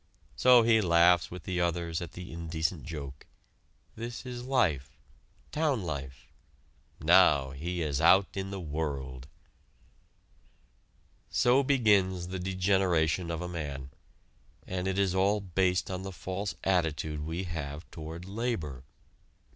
[0.35, 3.27] So he laughs with the others at the indecent joke.
[3.95, 4.97] This is life
[5.51, 6.25] town life.
[6.99, 9.27] Now he is out in the world!
[11.29, 13.91] So begins the degeneration of a man,
[14.65, 18.83] and it is all based on the false attitude we have toward labor.